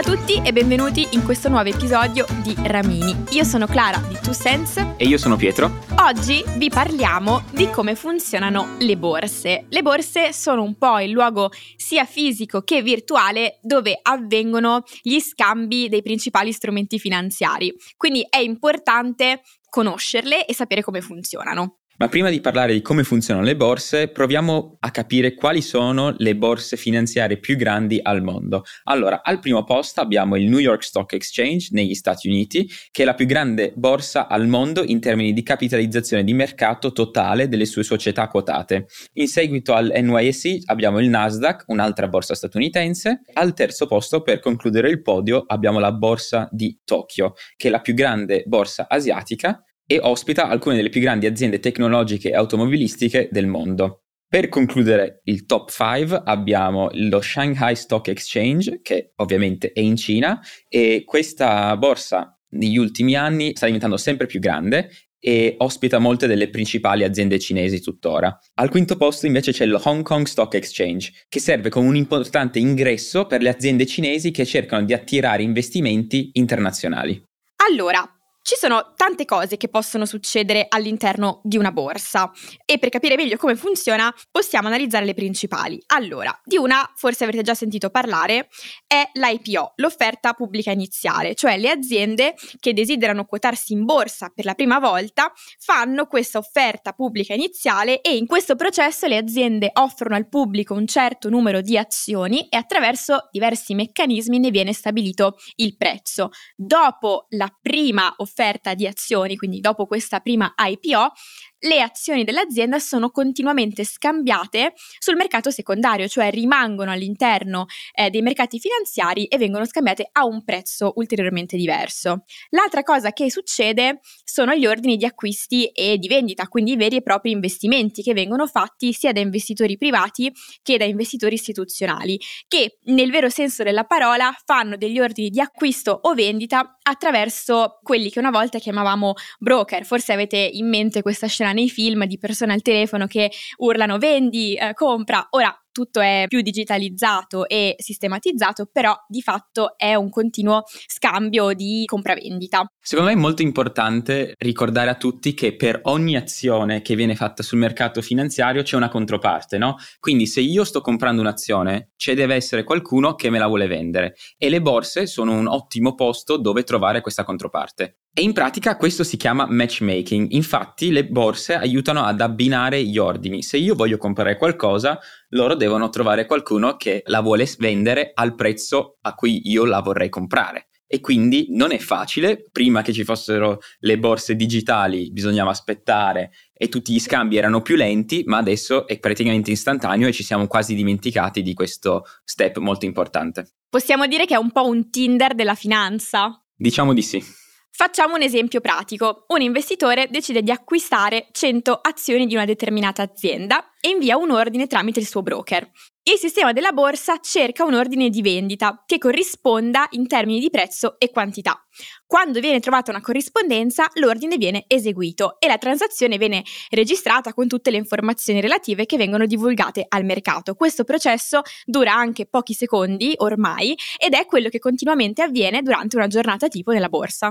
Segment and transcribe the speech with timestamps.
[0.00, 3.14] Ciao a tutti e benvenuti in questo nuovo episodio di Ramini.
[3.32, 5.70] Io sono Clara di Two Sense e io sono Pietro.
[5.98, 9.66] Oggi vi parliamo di come funzionano le borse.
[9.68, 15.90] Le borse sono un po' il luogo sia fisico che virtuale dove avvengono gli scambi
[15.90, 17.70] dei principali strumenti finanziari.
[17.98, 21.79] Quindi è importante conoscerle e sapere come funzionano.
[22.00, 26.34] Ma prima di parlare di come funzionano le borse, proviamo a capire quali sono le
[26.34, 28.62] borse finanziarie più grandi al mondo.
[28.84, 33.04] Allora, al primo posto abbiamo il New York Stock Exchange negli Stati Uniti, che è
[33.04, 37.82] la più grande borsa al mondo in termini di capitalizzazione di mercato totale delle sue
[37.82, 38.86] società quotate.
[39.16, 43.24] In seguito al NYSE abbiamo il Nasdaq, un'altra borsa statunitense.
[43.34, 47.80] Al terzo posto, per concludere il podio, abbiamo la borsa di Tokyo, che è la
[47.82, 53.48] più grande borsa asiatica e ospita alcune delle più grandi aziende tecnologiche e automobilistiche del
[53.48, 54.04] mondo.
[54.28, 60.40] Per concludere il top 5 abbiamo lo Shanghai Stock Exchange, che ovviamente è in Cina,
[60.68, 66.50] e questa borsa negli ultimi anni sta diventando sempre più grande e ospita molte delle
[66.50, 68.38] principali aziende cinesi tuttora.
[68.54, 72.60] Al quinto posto invece c'è lo Hong Kong Stock Exchange, che serve come un importante
[72.60, 77.20] ingresso per le aziende cinesi che cercano di attirare investimenti internazionali.
[77.68, 78.08] Allora,
[78.42, 82.32] ci sono tante cose che possono succedere all'interno di una borsa
[82.64, 85.80] e per capire meglio come funziona possiamo analizzare le principali.
[85.88, 88.48] Allora, di una forse avrete già sentito parlare
[88.86, 94.54] è l'IPO, l'offerta pubblica iniziale, cioè le aziende che desiderano quotarsi in borsa per la
[94.54, 100.28] prima volta fanno questa offerta pubblica iniziale e in questo processo le aziende offrono al
[100.28, 106.30] pubblico un certo numero di azioni e attraverso diversi meccanismi ne viene stabilito il prezzo.
[106.56, 111.12] Dopo la prima offerta offerta di azioni, quindi dopo questa prima IPO,
[111.60, 118.58] le azioni dell'azienda sono continuamente scambiate sul mercato secondario, cioè rimangono all'interno eh, dei mercati
[118.58, 122.24] finanziari e vengono scambiate a un prezzo ulteriormente diverso.
[122.50, 126.96] L'altra cosa che succede sono gli ordini di acquisti e di vendita, quindi i veri
[126.96, 132.18] e propri investimenti che vengono fatti sia da investitori privati che da investitori istituzionali,
[132.48, 138.10] che nel vero senso della parola fanno degli ordini di acquisto o vendita attraverso quelli
[138.10, 139.84] che una volta chiamavamo broker.
[139.84, 144.54] Forse avete in mente questa scena nei film di persone al telefono che urlano vendi,
[144.54, 145.26] eh, compra.
[145.30, 151.84] Ora, tutto è più digitalizzato e sistematizzato, però di fatto è un continuo scambio di
[151.86, 152.70] compravendita.
[152.80, 157.42] Secondo me è molto importante ricordare a tutti che per ogni azione che viene fatta
[157.42, 159.76] sul mercato finanziario c'è una controparte, no?
[159.98, 164.16] Quindi se io sto comprando un'azione, ci deve essere qualcuno che me la vuole vendere
[164.36, 167.96] e le borse sono un ottimo posto dove trovare questa controparte.
[168.12, 173.40] E in pratica questo si chiama matchmaking, infatti le borse aiutano ad abbinare gli ordini.
[173.40, 174.98] Se io voglio comprare qualcosa,
[175.28, 180.08] loro devono trovare qualcuno che la vuole vendere al prezzo a cui io la vorrei
[180.08, 180.68] comprare.
[180.86, 186.68] E quindi non è facile, prima che ci fossero le borse digitali bisognava aspettare e
[186.68, 190.74] tutti gli scambi erano più lenti, ma adesso è praticamente istantaneo e ci siamo quasi
[190.74, 193.58] dimenticati di questo step molto importante.
[193.68, 196.42] Possiamo dire che è un po' un Tinder della finanza?
[196.56, 197.22] Diciamo di sì.
[197.70, 199.26] Facciamo un esempio pratico.
[199.28, 204.66] Un investitore decide di acquistare 100 azioni di una determinata azienda e invia un ordine
[204.66, 205.70] tramite il suo broker.
[206.02, 210.98] Il sistema della borsa cerca un ordine di vendita che corrisponda in termini di prezzo
[210.98, 211.62] e quantità.
[212.06, 217.70] Quando viene trovata una corrispondenza, l'ordine viene eseguito e la transazione viene registrata con tutte
[217.70, 220.54] le informazioni relative che vengono divulgate al mercato.
[220.54, 226.08] Questo processo dura anche pochi secondi ormai ed è quello che continuamente avviene durante una
[226.08, 227.30] giornata tipo nella borsa.